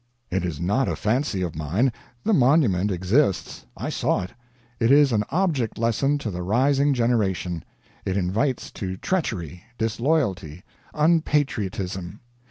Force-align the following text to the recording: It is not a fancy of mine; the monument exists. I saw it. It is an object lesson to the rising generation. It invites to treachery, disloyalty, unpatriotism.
It 0.31 0.43
is 0.43 0.59
not 0.59 0.89
a 0.89 0.95
fancy 0.95 1.43
of 1.43 1.55
mine; 1.55 1.93
the 2.23 2.33
monument 2.33 2.89
exists. 2.89 3.67
I 3.77 3.89
saw 3.91 4.23
it. 4.23 4.31
It 4.79 4.89
is 4.89 5.11
an 5.11 5.23
object 5.29 5.77
lesson 5.77 6.17
to 6.17 6.31
the 6.31 6.41
rising 6.41 6.95
generation. 6.95 7.63
It 8.03 8.17
invites 8.17 8.71
to 8.81 8.97
treachery, 8.97 9.61
disloyalty, 9.77 10.63
unpatriotism. 10.95 12.19